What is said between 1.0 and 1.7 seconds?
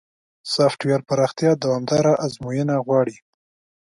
پراختیا